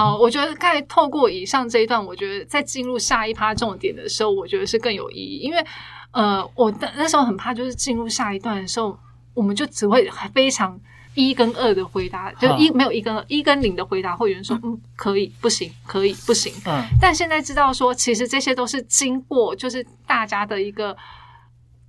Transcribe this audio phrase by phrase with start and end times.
[0.00, 5.62] 好，我觉得刚才透过以上这一段，我觉得在进入下一趴重点的时候，我觉得是更有意义，因为
[6.12, 8.98] 呃，我的那时候很怕，就是进入下一段的时候，
[9.34, 10.80] 我们就只会非常
[11.14, 16.82] 一跟二的回答，就一没有一跟二，一跟零的回答，会有人说嗯可以不行，可以不行，嗯。
[16.98, 20.96] 但现在知道说，其实这些都是经过就是大家的一个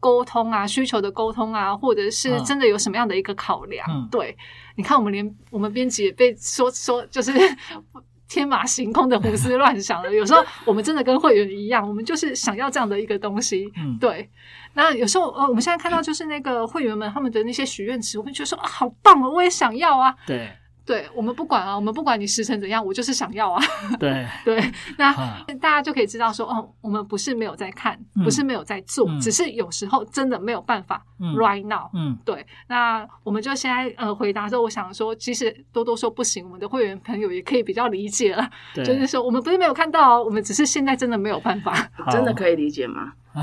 [0.02, 3.88] 沟通啊，需求的沟通啊，或者是嗯真的有什么样的一个考量。
[3.90, 4.36] 嗯对，
[4.76, 7.32] 你看我们连我们编辑也被说说就是。
[8.34, 13.70] 天马行空的胡思乱想了，有时候 我们真的跟会员一样，我们就是想要这样的一个东西。
[13.76, 14.30] 嗯，对，
[14.74, 20.16] 那有时候呃，我们现在看到就是那个会员们他们的那些许愿池，我们觉得说啊，好棒哦，我也想要啊。
[20.26, 20.50] 对
[20.86, 23.62] 对我们不管啊，我们不管你时辰怎样，我就是想要啊。
[24.00, 31.90] 对，对，那啊大家就可以知道说，哦，我们不是没有在看，嗯不是没有在做，嗯只是有时候真的没有办法、嗯 right now。
[31.94, 41.72] 嗯对，那我们就现在呃回答说，我想说，其实多多说不行，我们的会员朋友也可以比较理解了，对，就是说我们不是没有看到哦，我们只是现在真的没有办法。
[42.12, 43.14] 真的可以理解吗？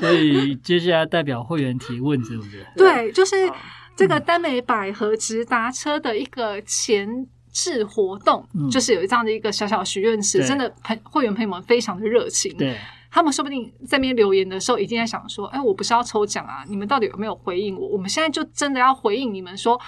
[0.00, 2.66] 所以接下来代表会员提问，是不是？
[2.76, 3.54] 对，就是哦
[3.98, 12.56] 这个耽美百合直达车的一个前置活动，嗯就是有这样的一个小小许愿池，对真的朋会员朋友们非常的热情。
[12.56, 12.78] 对，
[13.10, 17.88] 他们说不定在那边留言的时候，已经在想说：“哎，我不是要抽奖啊，你们到底有没有回应我？
[17.88, 19.80] 我们现在就真的要回应你们说，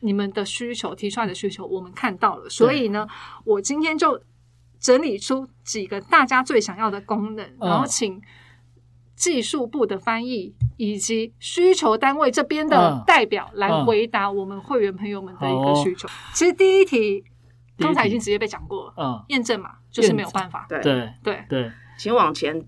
[0.00, 2.48] 你们的需求提出来的需求，我们看到了。
[2.48, 3.06] 所以呢，
[3.44, 4.18] 我今天就
[4.80, 8.18] 整理出几个大家最想要的功能，嗯然后请
[9.20, 13.04] 技术部的翻译以及需求单位这边的嗯。
[13.06, 16.08] 代表来嗯回答我们会员朋友们的一个需求。
[16.32, 17.24] 其实第一题第一题
[17.76, 20.64] 刚才已经直接被讲过了，嗯，验证嘛，就是没有办法。
[20.70, 21.12] 对，对。
[21.22, 21.44] 对。
[21.50, 22.64] 对，请往前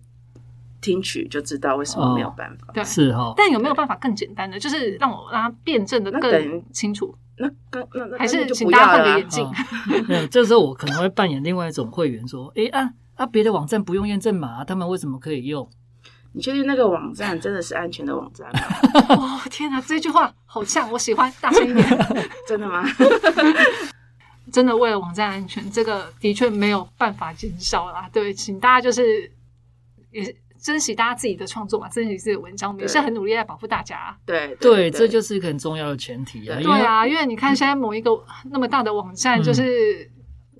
[0.82, 2.66] 听取就知道为什么没有办法。
[2.74, 7.16] 对，是哈，但有没有办法更简单的，就是让我让它辩证的更清楚？
[7.38, 9.42] 那刚那那还是请大家换个眼镜？
[9.46, 9.54] 啊
[10.06, 15.66] 没有，这时候我可能会扮演另外一种会员，说，诶啊啊，别的网站不用验证码，他们为什么可以用？
[16.34, 18.60] 你确定那个网站真的是安全的网站吗？
[19.16, 21.86] 哦，天哪，这句话好像，我喜欢，大声一点。
[22.48, 22.84] 真的吗？
[24.52, 28.08] 真的为了网站安全，这个的确没有办法减少啦。
[28.12, 29.30] 对，请大家就是
[30.10, 34.14] 也是珍惜大家自己的创作嘛，珍惜自己的文章，我们也是很努力在保护大家。
[34.26, 36.58] 对对，这就是一个很重要的前提啊。
[36.60, 38.10] 对啊，因为你看现在某一个
[38.50, 40.10] 那么大的网站，嗯就是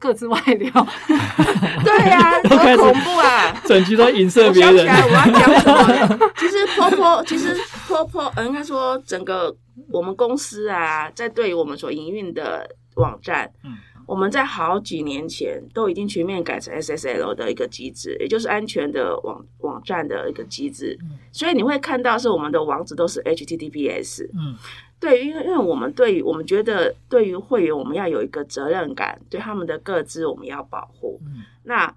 [0.03, 0.69] 各自外流，
[1.85, 3.55] 对呀，多恐怖啊！
[3.65, 6.31] 整局都影射别人，我想起来我要讲什么。
[6.37, 9.55] 其实婆婆，其实婆婆，呃，应该说整个
[9.93, 20.99] 我们公司啊，在对于我们所营运的网站，嗯我们在好几年前都已经全面改成 SSL 的一个机制，也就是安全的网网站的一个机制。
[21.03, 24.25] 嗯所以你会看到是我们的网址都是 HTTPS。
[24.35, 24.57] 嗯
[25.03, 31.21] 对，因为因为我们对于我们觉得对于会员，我们要有一个责任感，对他们的个资我们要保护。
[31.27, 31.93] 嗯那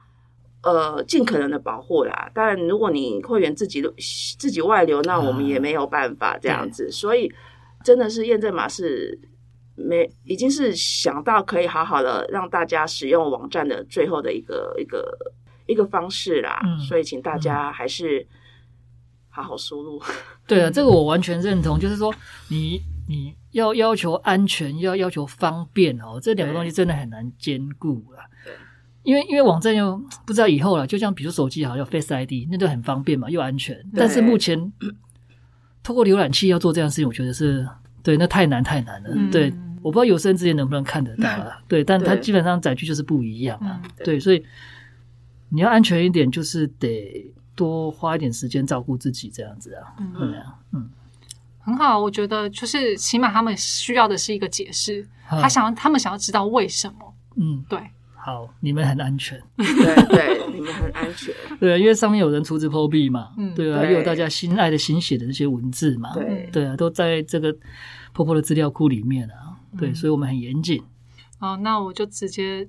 [0.64, 2.32] 呃，尽可能的保护啦。
[2.34, 3.84] 当然，如果你会员自己
[4.40, 6.92] 自己外流，那我们也没有办法这样子。
[6.92, 7.32] 所以，
[7.84, 9.20] 真的是验证码是
[9.76, 15.16] 没已经是想到可以好好的让大家使用网站的最后的一个一个
[15.68, 16.60] 一个方式啦。
[16.66, 18.26] 嗯所以，请大家还是
[19.30, 20.02] 好好输入。
[20.48, 21.80] 对啊，这个我完全认同。
[21.80, 22.12] 就是说，
[22.50, 28.54] 你你要要求安全，要要求方便哦，这两个东西真的很难兼顾啊对。
[29.04, 29.96] 因为因为网站又
[30.26, 33.80] 不知道以后了，就像比如手机好，像 Face ID，那就很方便嘛，又安全。
[33.94, 34.74] 但是目前
[35.84, 37.68] 透过浏览器要做这样的事情，我觉得是
[38.02, 39.10] 对，那太难太难了。
[39.14, 41.62] 嗯对，我不知道有生之年能不能看得到啊。
[41.68, 43.80] 对，但它基本上载具就是不一样啊。
[43.84, 44.44] 嗯对，所以
[45.50, 49.96] 你要安全一点，就是得多花一点时间照顾自己，这样子啊。
[50.00, 50.36] 嗯
[50.72, 50.90] 嗯，
[51.66, 57.14] 很好，我觉得就是起码他们需要的是一个解释，他想要他们想要知道为什么。
[57.38, 57.80] 嗯，对，
[58.16, 61.34] 好，你们很安全， 对对，你们很安全。
[61.60, 63.92] 对啊，因为上面有人出资破壁嘛，嗯对啊，对。
[63.92, 66.48] 又有大家心爱的心血的那些文字嘛，对。
[66.52, 67.52] 对啊，都在这个
[68.14, 69.96] 婆婆的资料库里面啊，对，嗯。
[69.96, 70.82] 所以我们很严谨。
[71.40, 72.68] 好，那我就直接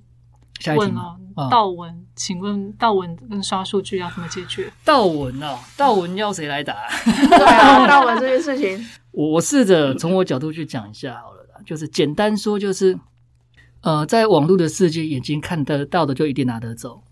[0.59, 4.73] 下一题问哦，，啊，道文，请问道文跟刷数据要怎么解决？
[4.85, 6.75] 道文哦，道文要谁来答？
[7.05, 12.99] 对啊， 到文这件事情，我我试着从我角度去讲一下好了啦，就是简单说，就是
[13.83, 17.03] 呃，在网络的世界，眼睛看得到的就一定拿得走，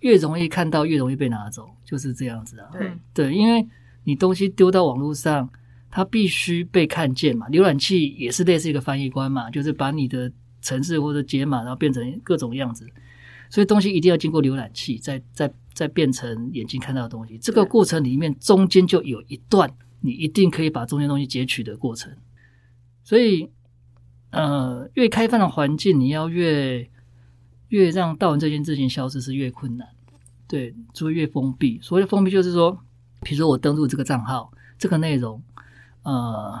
[0.00, 2.68] 越容易看到越容易被拿走，就是这样子啊。
[2.72, 3.66] 对对，因为
[4.04, 5.48] 你东西丢到网络上，
[5.90, 7.48] 它必须被看见嘛。
[7.50, 10.32] 浏览器也是类似一个翻译官嘛，就是把你的
[10.62, 12.88] 程式或者解码，然后变成各种样子。
[13.50, 17.36] 所以东西一定要经过浏览器，再再再变成眼睛看到的东西。
[17.36, 19.70] 这个过程里面，中间就有一段
[20.00, 22.10] 你一定可以把中间东西截取的过程。
[23.04, 23.50] 所以
[24.30, 26.88] 呃，越开放的环境，你要越
[27.68, 29.86] 越让道文这件事情消失是越困难，
[30.48, 31.78] 对，就会越封闭。
[31.82, 32.72] 所谓的封闭，就是说，
[33.20, 35.42] 比如说我登录这个账号，这个内容，
[36.04, 36.58] 呃，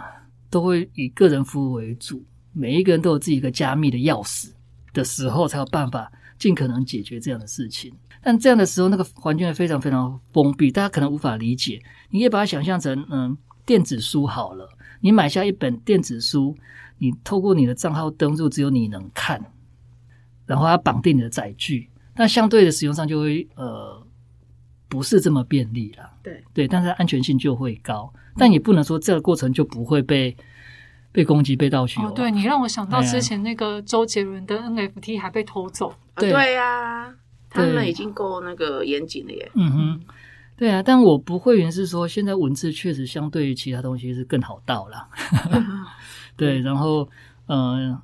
[0.50, 2.22] 都会以个人服务为主，
[2.52, 4.50] 每一个人都有自己一个加密的钥匙
[4.92, 7.92] 的时候，才有办法尽可能解决这样的事情。
[8.22, 11.82] 但这样的时候，那个环境会非常非常封闭，大家可能无法理解。
[12.10, 14.68] 你可以把它想象成，嗯，电子书好了，
[15.00, 16.56] 你买下一本电子书，
[16.98, 19.44] 你透过你的账号登录，只有你能看，
[20.46, 24.06] 然后它绑定你的载具，那相对的使用上就会呃
[24.88, 26.10] 不是这么便利了。
[26.22, 30.36] 对对，但是安全性就会高，但也不能说这个过程就不会被
[31.12, 36.54] 被攻击、被盗取哦，对你让我想到之前那个周杰伦的 NFT 还被偷走，啊对对。
[36.54, 37.14] 呀，
[37.50, 37.72] 他对。
[37.72, 39.50] 们已经够那个严谨了耶。
[39.54, 40.00] 嗯哼，
[40.56, 45.08] 对啊，但我不会员是说，现在文字确实相对于其他东西是更好盗啦。
[46.34, 47.06] 对，然后
[47.46, 48.00] 呃，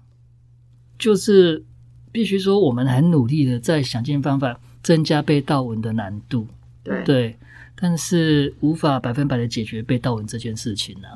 [0.99, 1.65] 就是
[2.13, 6.47] 必须说，我们很努力的在想尽方法增加被盗文的难度，
[6.85, 7.03] 对。
[7.05, 7.39] 对，
[7.75, 11.09] 但是无法百分百的解决被盗文这件事情呢、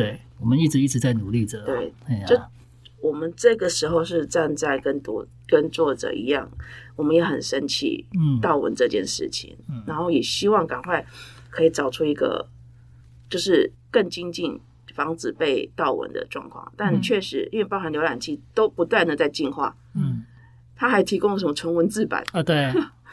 [0.00, 1.62] 对，我们一直一直在努力着。
[1.64, 2.42] 对，哎呀、这
[3.00, 6.50] 我们这个时候是站在跟读跟作者一样，
[6.96, 9.84] 我们也很生气嗯，盗文这件事情，嗯。
[9.86, 11.06] 然后也希望赶快
[11.50, 12.48] 可以找出一个
[13.28, 14.60] 就是更精进。
[14.92, 17.00] 防止被盗文的状况，但嗯。
[17.00, 20.24] 确实，因为包含浏览器都不断的在进化，嗯。
[20.74, 22.56] 它还提供了什么纯文字版，啊，对，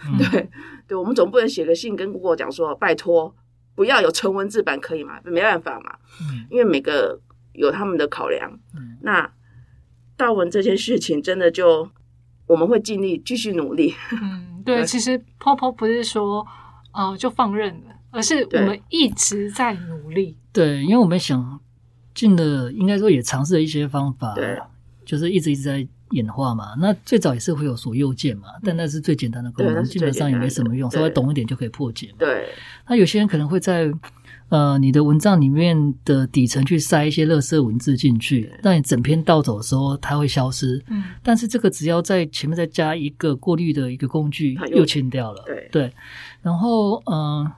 [0.05, 0.17] 嗯。
[0.17, 0.49] 对，
[0.87, 3.33] 对，我们总不能写个信跟 Google 讲说，拜托
[3.77, 5.19] 不要有纯文字版可以吗？
[5.23, 7.19] 没办法嘛，嗯因为每个
[7.53, 8.51] 有他们的考量。
[8.75, 9.31] 嗯那
[10.17, 11.87] 道文这件事情，真的就
[12.47, 13.93] 我们会尽力继续努力。
[14.19, 16.43] 嗯，对， 对其实 Popo 不是说
[16.91, 20.35] 呃就放任了，而是我对们一直在努力。
[20.51, 21.59] 对，因为我们想
[22.15, 24.59] 尽了，应该说也尝试了一些方法，对，
[25.07, 26.75] 就是一直一直在演化嘛。
[26.79, 32.15] 那最早也是会有锁右键嘛，但那是最简单的功能，基本上也没什么用，稍微懂一点就可以破解嘛。
[32.19, 32.49] 对
[32.87, 33.91] 那有些人可能会在
[34.49, 40.83] 呃你的文章里面的底层去塞一些垃圾文字进去，让你整篇盗走的时候它会消失。
[40.89, 45.43] 嗯但是这个只要在前面再加一个过滤的一个工具它，又又清掉了。
[45.45, 45.93] 对对
[46.41, 47.51] 然后嗯、呃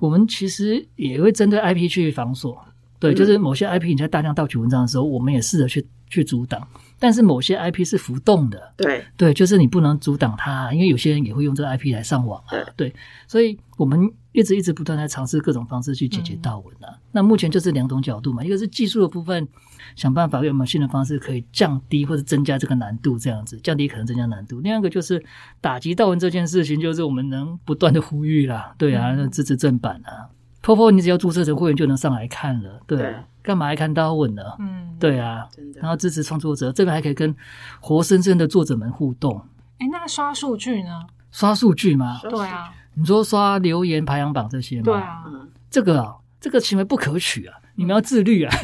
[0.00, 2.60] 我们其实也会针对 IP 去防锁。
[2.98, 6.66] 对，嗯就是某些 IP 你在大量盗取文章的时候，我们也试着去去阻挡。
[6.98, 12.54] 但是某些 IP 是浮动的，对对，就是你不能阻挡它，因为有些人也会用这个 IP 来上网啊。
[12.76, 12.94] 对，
[13.26, 16.94] 所以我们一直一直不断在尝试各种方式去解决盗文啊。
[17.10, 19.48] 那目前就是两种角度嘛，一个是技术的部分，
[19.96, 24.60] 想办法有没有新的方式可以降低或者增加这个难度，这样子降低可能增加难度。
[24.60, 25.20] 另外一个就是
[25.60, 30.30] 打击盗文这件事情，就是我们能不断的呼吁啦，对啊，那支持正版啊。
[30.62, 34.42] POPO 你只要注册成会员就能上来看了，对啊，干嘛还看刀文呢？
[34.58, 37.34] 嗯，对啊，真的然后支持创作者，这边还可以跟
[37.80, 39.40] 活生生的作者们互动，
[39.78, 40.90] 哎，那刷数据呢？
[41.30, 42.18] 刷数据吗？
[42.20, 44.84] 刷对啊，你说刷留言排行榜这些吗？
[44.84, 48.54] 对，啊，嗯，这个啊，这个行为不可取啊，你们要自律啊。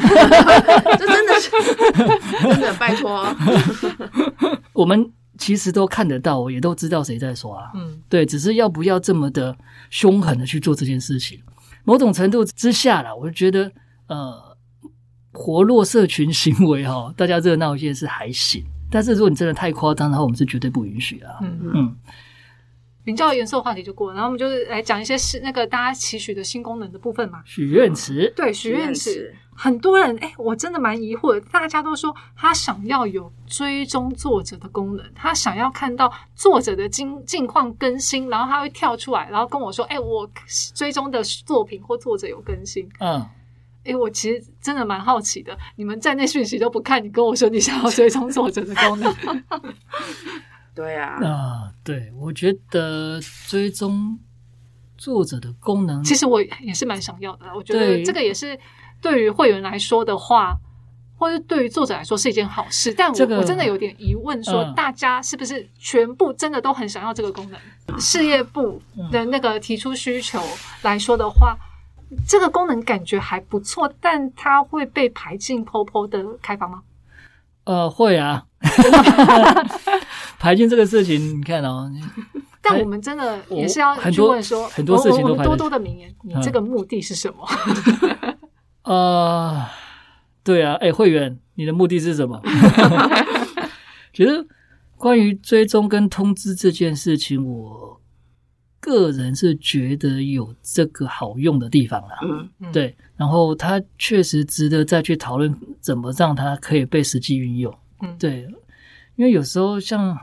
[0.98, 1.50] 这真的是
[2.54, 3.26] 真的，拜托，
[4.74, 9.56] 我们其实都看得到，也都知道谁在刷，嗯对，只是要不要这么的
[9.90, 11.40] 凶狠的去做这件事情？
[11.84, 13.72] 某种程度之下啦，我就觉得
[14.08, 14.47] 呃，
[15.38, 21.38] 活络社群行为哈、大家热闹一些是还行，但是如果你真的太夸张的话，我们是绝对不允许啊。
[21.40, 21.96] 嗯，嗯，
[23.04, 27.40] 比较严肃的话题就过了，然后我们就是来讲一些是那个大家期许的新功能的部分嘛。
[27.44, 40.28] 许愿池，对，许愿池池，很多人哎，我真的蛮疑惑的，大家都说他想要有追踪作者的功能，他想要看到作者的近近况更新，然后他会跳出来，然后跟我说，哎，我
[40.74, 42.88] 追踪的作品或作者有更新。
[42.98, 43.24] 嗯。
[43.88, 49.14] 哎，我其实真的蛮好奇的，你们站内讯息都不看，你跟我说你想要追踪作者的功能，
[50.76, 54.18] 对啊，啊，对，我觉得追踪
[54.98, 57.46] 作者的功能，其实我也是蛮想要的。
[57.56, 58.58] 我觉得对这个也是
[59.00, 60.54] 对于会员来说的话，
[61.16, 62.92] 或者对于作者来说是一件好事。
[62.92, 67.98] 但我、这个我真的有点疑问说，嗯大家是不是全部真的都很想要这个功能？
[67.98, 70.38] 事业部的那个提出需求
[70.82, 71.56] 来说的话。
[72.26, 76.82] 这个功能感觉还不错，但它会被排进 POPO 的开发吗？
[77.64, 78.46] 呃会啊，
[80.38, 81.90] 排进这个事情，你看哦，
[82.62, 87.46] 但我们真的也是要去很多问说，很多事情都多多的名言，你嗯这个目的是什么？
[88.84, 89.66] 呃，
[90.42, 92.40] 对啊，哎，会员，你的目的是什么？
[94.14, 94.46] 其实
[94.96, 97.97] 关于追踪跟通知这件事情，我
[98.80, 102.18] 个人是觉得有这个好用的地方啦。
[102.22, 107.76] 嗯，嗯，对，然后它确实值得再去讨论怎么让它可以被实际运用。
[108.00, 108.42] 嗯，对，
[109.16, 110.16] 因为有时候像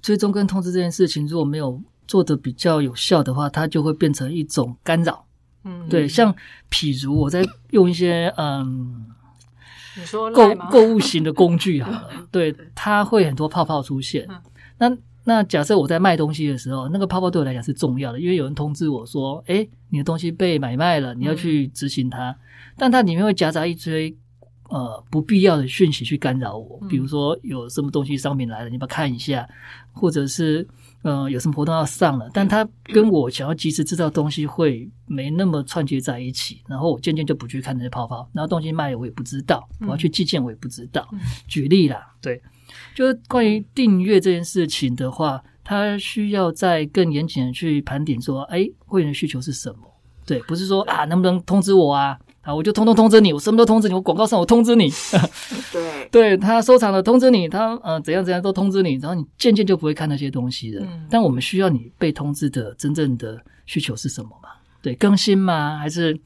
[0.00, 5.26] 追踪跟通知这件事情，如果没有做的比较有效的话，它就会变成一种干扰。
[5.64, 6.32] 嗯，对，像
[6.70, 9.06] 譬如我在用一些嗯
[9.98, 10.54] 你说购？
[10.70, 14.40] 购物型的工具好了， 对，它会很多泡泡出现嗯。
[14.78, 22.34] 那那假设我在卖东西的时候，那个泡泡对我来讲是重要的，因为有人通知我说，哎，你的东西被买卖了，你要去执行它，
[22.78, 24.16] 但它里面会夹杂一堆。
[24.68, 26.88] 呃，不必要的讯息去干扰我，嗯。
[26.88, 29.48] 比如说有什么东西商品来了，你把看一下，
[29.92, 30.66] 或者是
[31.02, 41.08] 呃有什么活动要上了，但它跟我想要及时知道东西会没那么串接在一起，然后我渐渐就不去看那些泡泡，然后东西卖了我也不知道，我要去寄件我也不知道。
[41.12, 41.20] 嗯。
[41.46, 42.42] 举例啦，对，
[42.96, 49.80] 就是关于订阅这件事情的话，它需要再更严谨的去盘点说，哎，会员的需求是什么？
[50.24, 52.18] 对，不是说啊能不能通知我啊？
[52.40, 54.88] 啊，我就通通通知你，我什么都通知你，我广告上我通知你，
[55.70, 60.82] 对，对他收藏了通知你，他呃怎样怎样都通知你，然后你渐渐就不会看那些东西了。
[60.86, 64.48] 嗯但我们需要你被通知的真正的需求是什么嘛？
[64.80, 65.76] 对，更新吗？
[65.76, 66.18] 还是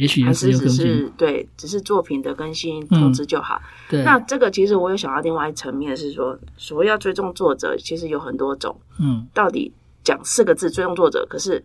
[0.00, 1.12] 也许还是是只是？
[1.14, 3.60] 对，只是作品的更新通知就好。
[3.90, 8.74] 对，那这个其实我有想到另外一层面是说，所谓要追踪作者，其实有很多种。
[8.98, 9.70] 嗯，到底
[10.02, 11.62] 讲四个字追踪作者，可是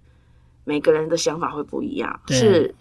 [0.65, 2.75] 每个人的想法会不一样，是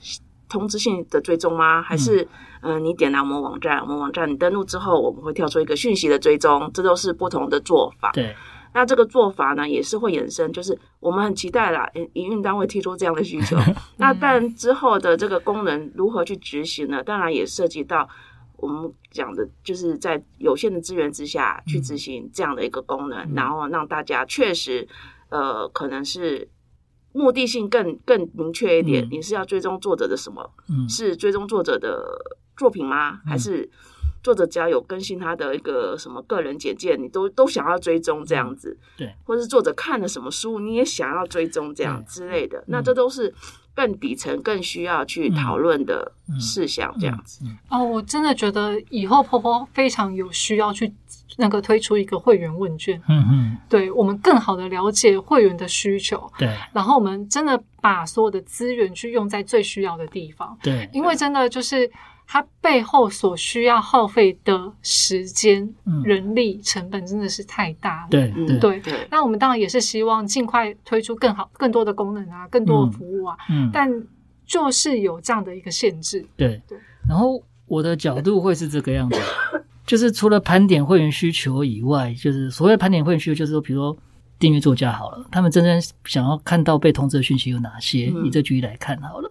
[0.48, 1.80] 通知性的追踪吗？
[1.80, 2.22] 还是
[2.62, 8.10] 嗯、呃你点来我们网站，我们网站你登录之后，我们会跳出一个讯息的追踪，这都是不同的做法。
[8.12, 8.34] 对，
[8.74, 13.56] 那这个做法呢，也是会衍生，就是我们很期待啦，营营运单位提出这样的需求。
[13.96, 17.02] 那但之后的这个功能如何去执行呢？
[17.02, 18.08] 当然也涉及到
[18.56, 24.88] 我们讲的，就是在有限的资源之下去执行这样的一个功能，然后让大家确实，
[25.28, 26.48] 呃，可能是
[27.12, 29.04] 目的性更更明确一点。
[29.04, 30.50] 嗯你是要追踪作者的什么？
[30.68, 32.04] 嗯，是追踪作者的
[32.56, 33.20] 作品吗？
[33.24, 33.70] 还是
[34.24, 38.76] 作者只要有更新他的一个什么个人简介，你都都想要追踪这样子？
[38.96, 42.64] 对，或是作者看了什么书，你也想要追踪这样之类的？
[42.66, 43.32] 那这都是
[43.74, 47.44] 更底层、更需要去讨论的事项，这样子。
[47.44, 50.90] 嗯哦，我真的觉得以后婆婆非常有需要去
[51.36, 56.48] 那个推出一个会员问卷，嗯嗯，对我们更好的了解会员的需求，对。
[56.72, 61.90] 然后我们真的把所有的资源去用在最需要的地方，对，因为真的就是
[62.26, 68.08] 它背后所需要耗费的时间、嗯人力成本真的是太大了。
[68.10, 73.88] 嗯对对，对对，那我们当然也是希望尽快推出更好、更多的功能啊，更多的服务啊，嗯，但
[74.46, 76.24] 就是有这样的一个限制。
[76.36, 76.78] 对对，
[77.08, 79.18] 然后我的角度会是这个样子，
[79.86, 83.96] 就是除了盘点会员需求以外，就是所谓盘点会员需求，就是说，比如说
[84.38, 88.12] 订阅作家好了，他们真正想要看到被通知的讯息有哪些？
[88.14, 89.30] 嗯以这举例来看好了。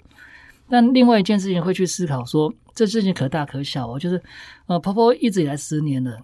[0.69, 4.21] 但另外一件事情会去思考说，这事情可大可小哦，就是
[4.65, 6.17] 呃，泡泡一直以来十年了，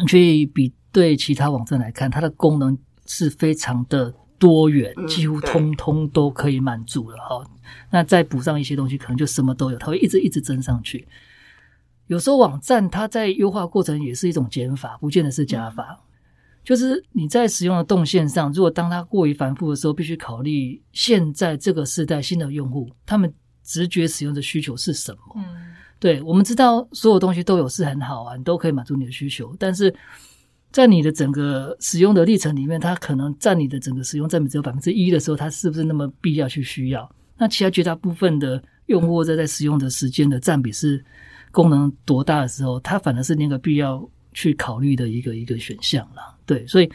[0.00, 7.44] 你去比对其他网站来看，它的功能是非常的多元，嗯几乎通通都可以满足了哈。
[7.90, 11.06] 那再补上一些东西，可能就什么都有，它会一直一直增上去。
[12.06, 15.98] 有时候网站它在优化过程也是一种减法，不见得是加法。
[16.62, 23.32] 就是你在使用的动线上，如果当它过于繁复的时候，必须考虑现在这个时代新的用户他们
[23.64, 25.18] 直觉使用的需求是什么。
[25.36, 29.94] 嗯对，我们知道所有东西都有是很好啊，你都可以满足你的需求，但是
[30.70, 37.10] 在你的整个使用的历程里面，它可能占你的整个使用占比只有百分之一的时候，它是不是那么必要去需要？
[37.38, 41.02] 那其他绝大部分的用户在在使用的时间的占比是
[41.50, 46.36] 功能多大的时候，它反而是那个必要去考虑的一个一个选项了。
[46.44, 46.92] 对，所以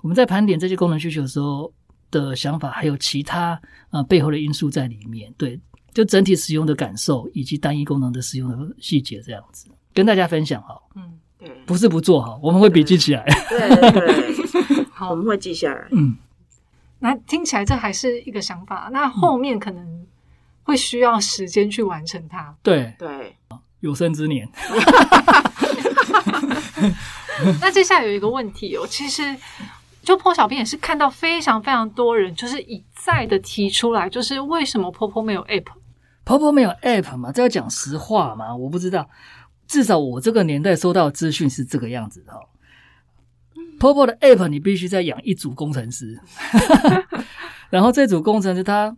[0.00, 1.72] 我们在盘点这些功能需求的时候
[2.10, 5.32] 的想法，还有其他呃背后的因素在里面。
[5.36, 5.60] 对，
[5.92, 10.80] 就整体使用的感受以及单一功能的使用的细节这样子，跟大家分享哈。
[10.94, 13.24] 嗯，对不是不做哈，我们会笔记起来。
[13.48, 14.34] 对对，
[14.92, 15.88] 好 我，们会记下来。
[15.90, 16.16] 嗯，
[16.98, 20.06] 那听起来这还是一个想法，那后面可能
[20.62, 22.54] 会需要时间去完成它。
[22.62, 23.36] 对，对，
[23.80, 24.48] 有生之年，
[27.60, 29.34] 那接下来有一个问题哦，其实
[30.02, 35.64] 就破小编也是看到非常非常多人就是一再的提出来，就是为什么婆婆没有 app？
[36.30, 37.32] 婆婆没有 app 嘛？
[37.32, 38.54] 这要讲实话嘛？
[38.54, 39.10] 我不知道，
[39.66, 42.38] 至少我这个年代收到的资讯是这个样子的、哦。
[43.80, 46.20] 婆婆的 app 你必须再养一组工程师，
[47.68, 48.96] 然后这组工程师他，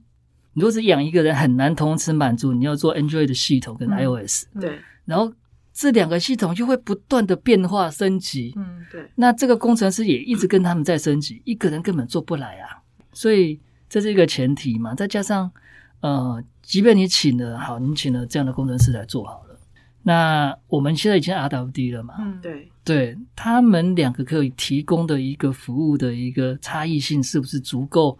[0.52, 5.32] 你如果是养一个人很难同时满足你要做 Android 的系统跟嗯 iOS，、对，然后
[5.72, 12.82] 这两个系统就会不断的变化升级，嗯对，那这个工程师也一直跟他们在升级，一个人根本做不来啊。
[13.14, 13.58] 所以
[13.88, 15.50] 这是一个前提嘛，再加上
[16.00, 19.58] 呃，即便你请了好，你请了这样的工程师来做好了，
[20.04, 22.14] 那我们现在已经 RWD 了嘛？
[22.18, 28.18] 嗯，对，对他们两个可以提供的一个服务的一个差异性，是不是足够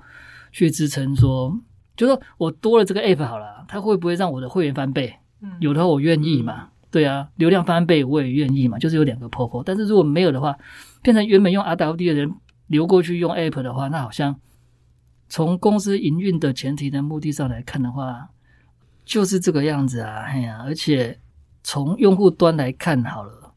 [0.50, 1.56] 去支撑说，
[1.96, 5.14] 就说我多了这个 app 好了，它会不会让我的会员翻倍？
[5.40, 9.62] 嗯有的话我愿意嘛，对啊，流量翻倍我也愿意嘛，就是有两个 POPO。
[9.64, 10.56] 但是如果没有的话，
[11.02, 12.32] 变成原本用 RWD 的人
[12.68, 14.38] 流过去用 app 的话，那好像
[15.32, 18.28] 从公司营运的前提的目的上来看的话，
[19.02, 21.18] 就是这个样子啊，哎呀，而且
[21.64, 23.54] 从用户端来看好了。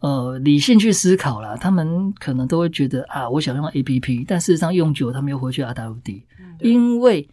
[0.00, 6.26] 呃，理性去思考啦，他们可能都会觉得啊，我想用 A P P，但事实上用久，他们又回去 R W D，
[6.60, 7.26] 因为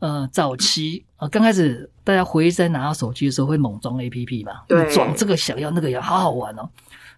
[0.00, 6.68] 呃，早期呃刚开始大家回忆在拿到手机的时候会猛装 A P P 嘛，对你装这个想要那个要，好好玩哦。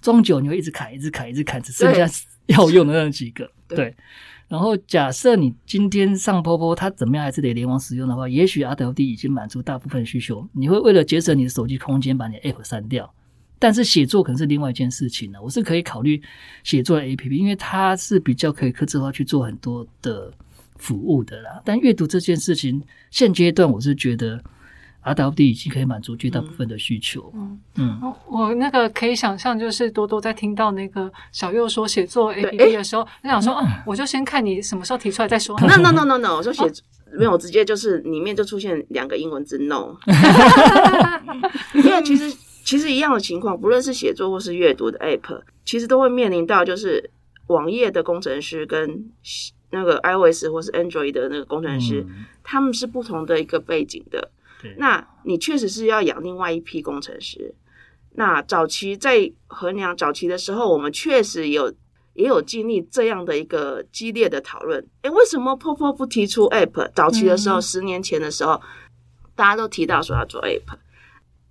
[0.01, 2.07] 装久你会一直砍，一直砍，一直砍，只剩下
[2.47, 3.51] 要用的那几个。
[3.67, 3.97] 对对。
[4.47, 13.13] 然后假设你今天上坡坡它怎么样还是得联网使用的话，也许 R W D 已经满足大部分需求，你会为了节省你的手机空间，把你的 App 删掉。
[13.59, 15.41] 但是写作可能是另外一件事情了。
[15.41, 16.21] 我是可以考虑
[16.63, 20.31] 写作的 A P P，因为它是比较可以克制化去做很多的
[20.77, 21.63] 服务的啦。
[21.65, 24.43] 但阅读这件事情，现阶段我是觉得
[25.05, 27.31] R W D 已经可以满足绝大部分的需求。
[27.35, 35.59] 嗯嗯，我我那个可以想象，就是多多在听到那个小右说写作 A 对 P P 的时候，他想说，哦，我就先看你什么时候提出来再说。
[35.61, 36.65] No no no no no，我说写
[37.13, 39.95] 没有直接就是里面就出现两个英文字 no，
[41.75, 42.35] 因为其实
[42.65, 47.11] 其实一样的情况，不论是写作或是阅读的 app，其实都会面临到就是
[47.49, 49.05] 网页的工程师跟
[49.71, 54.31] 那个 iOS 或是 Android 的那个工程师，嗯他们是不同的一个背景的。
[54.65, 57.55] 对，那你确实是要养另外一批工程师。
[58.17, 61.71] 那早期在衡量早期的时候，我们确实有
[62.15, 64.85] 也有经历这样的一个激烈的讨论。
[65.03, 66.91] 诶，为什么 POPO 不提出 App？
[66.95, 68.61] 早期的时候，嗯十年前的时候，
[69.35, 70.79] 大家都提到说要做 App，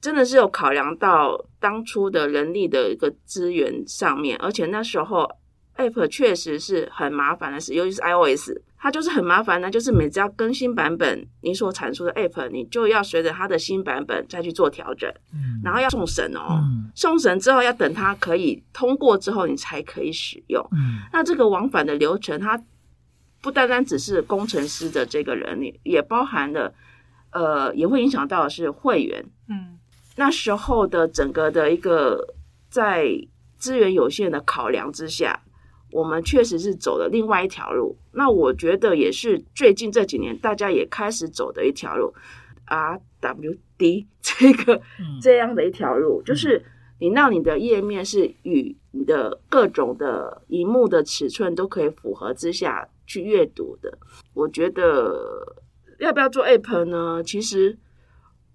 [0.01, 5.29] 真的是有考量到当初的人力的一个资源上面，而且那时候
[5.75, 8.51] App 确实是很麻烦的事，尤其是 iOS，
[8.83, 20.61] 它就是很麻烦的，就是每次要更新版本，你所产出的 App，你就要随着它的新版本再去做调整，嗯然后要送审哦，嗯送审之后要等它可以通过之后，你才可以使用。
[20.73, 22.61] 嗯那这个往返的流程，它
[23.41, 26.73] 不单单只是工程师的这个人力，也包含了
[27.31, 29.25] 呃，也会影响到的是会员。
[29.47, 29.79] 嗯
[30.17, 32.35] 那时候的整个的一个
[32.69, 33.07] 在
[33.57, 35.39] 资源有限的考量之下，
[35.93, 37.95] 我们确实是走了另外一条路。
[38.11, 42.11] 那我觉得也是最近这几年大家也开始走的一条路
[42.67, 46.65] ，RWD 这个嗯这样的一条路，就是
[46.99, 53.97] 你让你的页面是与你的各种的荧幕的尺寸都可以符合之下去阅读的。
[54.33, 55.55] 我觉得
[55.99, 57.23] 要不要做 App 呢？
[57.23, 57.77] 其实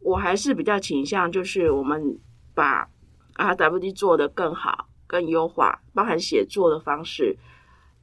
[0.00, 2.18] 我还是比较倾向，就是我们
[2.54, 2.88] 把
[3.36, 7.36] RWD 做得更好、更优化，包含写作的方式，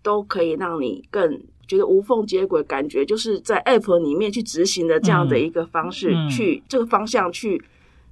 [0.03, 7.63] 都可以让你更觉得无缝接轨，感觉就是在 App 里面去执行的这样的一个方式，去这个方向去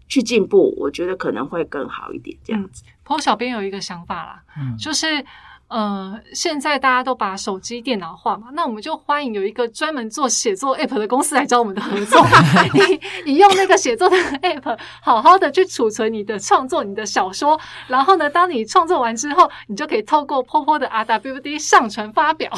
[0.07, 2.37] 去进步，我觉得可能会更好一点。
[2.43, 5.05] 这样子，不过小编有一个想法啦，嗯就是
[5.73, 12.23] 呃，现在大家都把手机电脑化嘛，那我们就欢迎有一个专门做写作 app 的公司来找我们的合作，
[13.25, 22.51] 你你用那个写作的 app 好好的去储存你的创作、你的小说，然后呢，当你创作完之后，你就可以透过 POPO 的 RWD 上传发表。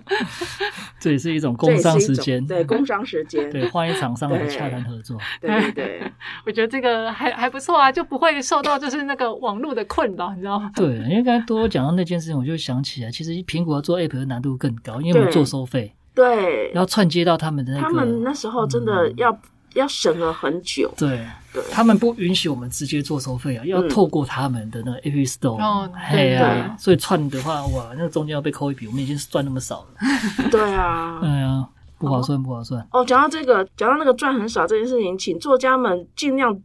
[1.00, 5.16] 这也是一种工商时间，对工商时间，对，欢迎厂商来洽谈合作。
[5.40, 6.12] 对对对。
[6.44, 10.70] 我觉得这个还还不错啊，就不会受到就是那个网络的困扰，你知道吗？
[10.76, 19.36] 对，因为刚才多多讲到那件事情，我就想起来，其实苹果要做 App 的难度更高，因为我们做收费，对，要串接到他们的那个，他们那时候真的要、
[19.74, 20.92] 要审核很久。
[20.96, 29.88] 对对他们不允许我们直接做收费啊，要嗯透过他们的那个 App Store，哦嘿呀、对所以串的话，哇，那中间要被扣一笔，我们已经赚那么少了，
[30.50, 31.68] 对啊，哎呀，
[31.98, 32.84] 不划算，不划算。
[32.90, 36.60] 哦，讲到这个，讲到那个赚很少这件事情，请作家们尽量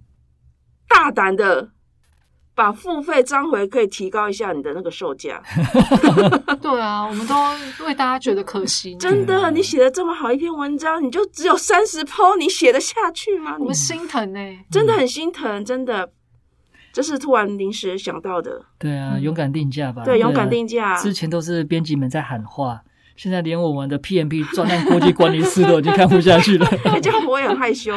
[0.88, 1.70] 大胆的
[2.60, 5.41] 把付费章回可以提高一下你的那个售价。
[6.62, 7.34] 对啊，我们都
[7.86, 8.98] 为大家觉得可惜。
[8.98, 13.56] 真的，你写的这么好一篇文章，你就只有三十剖，你写得下去吗？
[13.58, 16.12] 我们心疼呢、真的很心疼，真的，
[16.91, 18.62] 这是突然临时想到的。
[18.78, 20.04] 对啊，嗯勇敢定价吧。
[20.04, 20.98] 对，勇啊敢定价。
[20.98, 22.82] 之前都是编辑们在喊话，
[23.20, 26.66] 现在连我们的 PMP 专案国际管理师都已经看不下去了。
[26.86, 27.94] 哎 这样我也很害羞。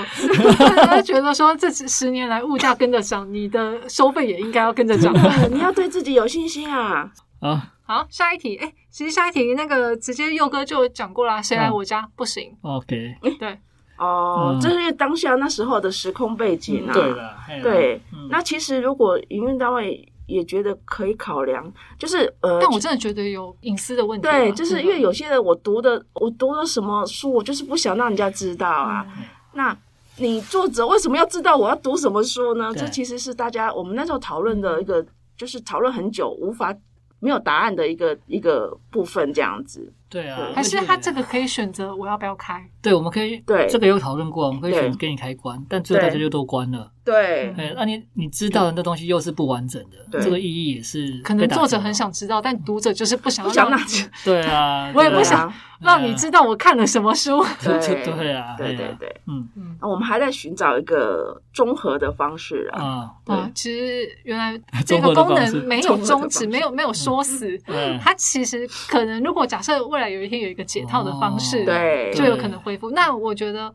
[0.59, 5.15] 大家觉得说这十年来物价跟着涨，你的收费也应该要跟着涨。
[5.53, 7.09] 你要对自己有信心啊！
[7.39, 13.57] 啊好，下一题，哎、其实下一题那个直接佑哥就讲过啦，谁来我家、不行？，OK，对，
[13.99, 16.93] 哦，嗯这是当下那时候的时空背景啊。
[16.93, 24.39] 了，嘿啦对，嗯那其实如果营运单位也觉得可以考量，就是呃，但我真的觉得有隐私的问题啊。
[24.39, 29.07] 对，就是因为有些些人我读的我读了什么书，我就是不想让人家知道啊。
[29.17, 29.77] 嗯那
[30.17, 32.73] 你作者为什么要知道我要读什么书呢？
[32.75, 35.05] 这其实是大家我们那时候讨论的一个，
[35.37, 36.75] 就是讨论很久无法
[37.21, 39.93] 没有答案的一个一个部分，这样子。
[40.13, 42.63] 对啊，还是他这个可以选择我要不要开。
[42.83, 43.67] 对，我们可以对。
[43.71, 46.91] 这个有讨论过，我们可以选择给你开关，但最后大家就都关了。
[47.03, 47.51] 对。
[47.57, 57.43] 哎，那你你知道的那东西又是不完整的，对这个意义也是可能作者很想知道，但读者就是不想不想让要让你 对啊， 我也不想让你知道我看了什么书。
[57.63, 58.05] 对对。
[58.05, 59.21] 对啊，对对对。
[59.27, 62.83] 嗯嗯，那我们还在寻找一个综合的方式啊。
[62.83, 63.35] 啊，对。
[63.35, 67.59] 啊，其实原来这个 功能没有终止，没有没有说死。
[67.67, 67.99] 嗯。
[68.01, 72.91] 它其实可能，如果假设未来有一天有一个解套的方式，哦对就有可能恢复。
[72.91, 73.73] 那我觉得，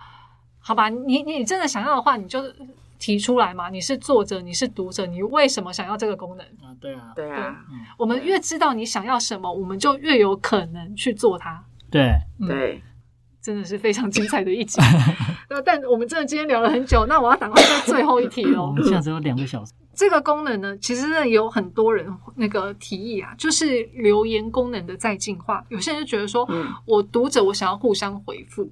[0.60, 2.42] 好吧，你你真的想要的话，你就
[3.00, 3.70] 提出来嘛。
[3.70, 6.46] 你是作者，你是读者，你为什么想要这个功能？
[6.46, 7.56] 啊，对啊，对啊，
[7.98, 11.64] 我们越知道你想要什么，我们就越有可能去做它。
[11.90, 12.12] 对，
[12.42, 12.82] 嗯对，
[13.48, 14.78] 真的是非常精彩的一集。
[15.50, 18.74] 那但我们真的今天聊了很久，那我要赶快在最后一题我喽。
[18.74, 25.64] 们现在只有两个小时，这个功能呢，其实呢有很多人那个提议啊，就是留言功能的再进化。
[25.70, 28.70] 有些人就觉得说，嗯我读者我想要互相回复，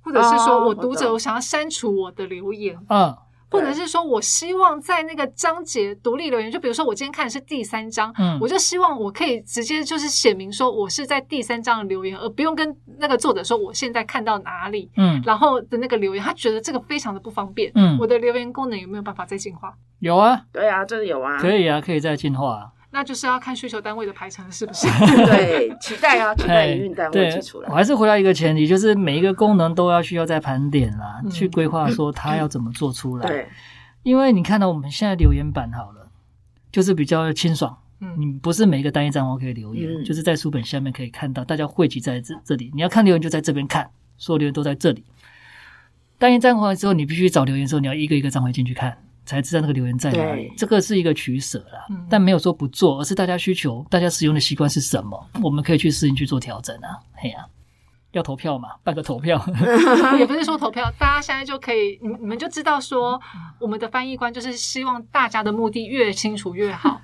[0.00, 3.16] 或者是说哦我读者我想要删除我的留言，嗯，
[3.50, 14.90] 或者是说我希望在那个章节独立留言，就比如说我今天看的是第三章，嗯我就希望我可以直接就是写明说我是在第三章的留言，而不用跟那个作者说我现在看到哪里。
[14.96, 17.72] 嗯，然后的那个留言，他觉得这个非常的不方便。
[17.74, 19.74] 嗯我的留言功能有没有办法再进化？
[20.00, 22.66] 有啊，对啊，这有啊，可以啊，可以再进化啊。
[22.98, 24.88] 那就是要看需求单位的排程是不是？
[25.24, 27.74] 对，期待啊，期待哎营运单位对寄出，来我。
[27.76, 33.28] 还是回到一个前提，就是每一个功能都要需要再盘点啦，嗯去规划说它要怎么做出来。
[33.28, 33.46] 对，
[34.02, 36.10] 因为你看到我们现在留言板好了，
[36.72, 42.72] 就是比较清爽，嗯你不是每一个单一账号可以留言，嗯就是在书本下面可以看到，大家汇集在这这里。
[42.74, 45.04] 你要看留言就在这边看，所有留言都在这里。
[46.18, 50.50] 单一账号之后，你必须找留言的时候，你要一个一个账号进去看，才知道那个留言在哪里。
[50.56, 56.96] 这个是一个取舍啦，嗯但没有说不做，而是大家需求、大家使用的习惯是什么，我们可以去适应去做调整啊。
[57.14, 57.44] 嘿呀、
[58.12, 59.40] 要投票嘛，办个投票。
[60.18, 63.20] 也不是说投票，大家现在就可以，你你们就知道说，
[63.60, 67.00] 我们的翻译官就是希望大家的目的越清楚越好。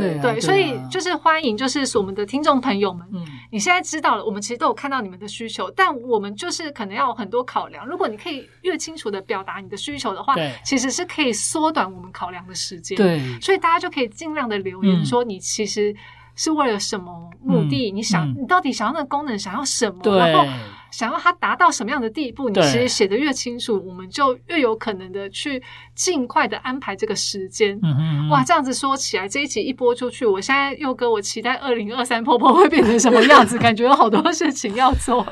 [0.00, 0.88] 对啊对，所以啊。
[0.90, 7.86] 就是欢迎，就是我们的听众朋友们，嗯，你现在知道了，我们其实都有看到你们的需求，但我们就是可能要有很多考量。
[7.86, 15.04] 如果你可以越清楚的表达你的需求的话，其实是可以缩短我们考量的时间。，对，所以大家就可以尽量的留言嗯。
[15.04, 15.94] 说你其实
[16.34, 17.96] 是为了什么目的，嗯。
[17.96, 18.36] 你想、嗯。
[18.42, 20.16] 你到底想要那个功能想要什么，对。
[20.18, 20.46] 然后
[20.90, 25.62] 想要它达到什么样的地步，你其实写的越清楚，我们就越有可能的去
[25.94, 27.78] 尽快的安排这个时间。
[27.82, 35.26] 嗯嗯，哇，这样子说起来，这一集一播出去，我现在又跟我期待二零二三婆婆会变成什么样子， 感觉有好多事情要做。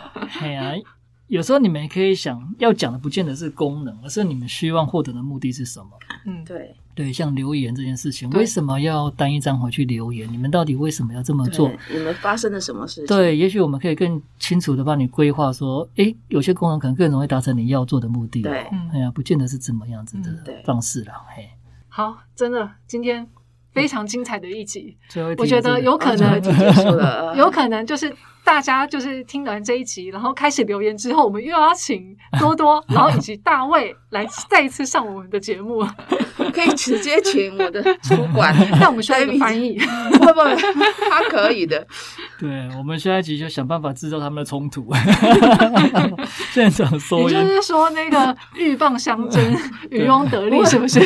[1.29, 5.89] 有时候你们也可以想要讲的，不见得是功能，而是你们希望获得的目的是什么。
[6.27, 10.31] 嗯，对，对，像留言这件事情，为什么要单一张回去留言？
[10.31, 11.71] 你们到底为什么要这么做？
[11.91, 13.07] 你们发生了什么事情？
[13.07, 18.45] 对，也许我们可以更清楚的帮你规划，说，诶，有些功能可能更容易达成你要做的目的、哦。
[18.45, 21.25] 对嗯哎呀，不见得是怎么样子的方式啦。
[21.35, 21.49] 嘿，
[21.89, 23.27] 好，真的今天
[23.75, 35.85] 非常精彩的一集，最后一题我觉得有可能啊就已经结束了， 有可能就是大家就是听完这一集，然后开始留言之后，我们又要请多多，然后以及大卫来再一次上我们的节目，
[36.55, 39.79] 可以直接请我的主管， 但我们需要一个翻译。
[40.13, 40.41] 不不不，
[41.11, 41.87] 他可以的。
[42.39, 44.87] 对，我们下一集就想办法制造他们的冲突，
[46.53, 47.47] 现场收也就。
[47.47, 49.43] 是说，那个鹬蚌相争，
[49.91, 51.01] 渔翁得利，是不是？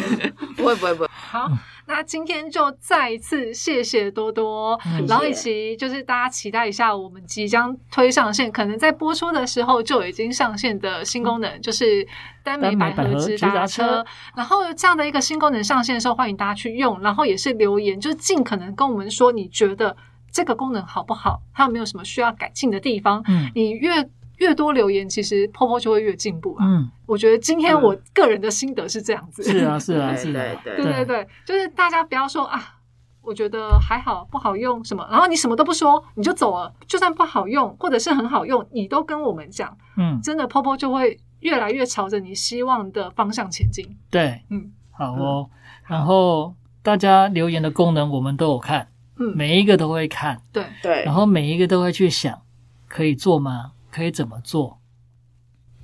[0.57, 1.51] 不会不会不会，好，
[1.89, 12.07] 那今天就再一次谢谢多多，嗯然后以及就是大家期待一下我们即将推上线，可能在播出的时候就已经上线的新功能，就是
[12.43, 14.07] 单美百合直达车车。
[14.37, 19.97] 然后这样的一个新功能上线的时候，欢迎大家去用，然后也是留言，就是尽可能跟我们说你觉得
[20.31, 23.25] 这个功能好不好，它有没有什么需要改进的地方。
[23.27, 24.07] 嗯你越
[24.39, 26.65] 越多留言，其实泡泡就会越进步啊。
[26.67, 29.43] 嗯，我觉得今天我个人的心得是这样子。
[29.43, 32.77] 是啊，是啊，是啊，对对对对，就是大家不要说啊，
[33.21, 36.73] 我觉得还好，不好用什么，然后你什么都不说，你就走了。
[36.87, 43.97] 就算不好用，或者是很好用，你都跟我们讲，嗯，真的 Popo 就会越来越朝着你希望的方向前进。
[44.11, 45.51] 对，嗯好哦。
[45.87, 52.41] 然后大家留言的功能我们都有看，嗯，每一个都会看，对，对然，后每一个都会去想，
[52.89, 53.73] 可以做吗？
[53.91, 54.79] 可以怎么做？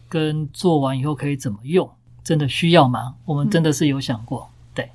[0.08, 1.90] 跟做完以后可以怎么用，
[2.22, 3.16] 真的需要吗？
[3.24, 4.48] 我们真的是有想过。
[4.72, 4.90] 对，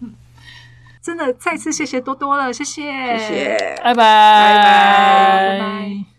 [1.01, 2.83] 真的再次谢谢多多了，谢谢，
[3.17, 6.18] 谢谢，拜拜，拜拜。